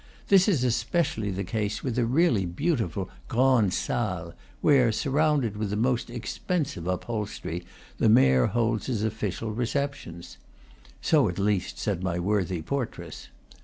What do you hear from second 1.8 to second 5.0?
with a really beautiful grande salle, where,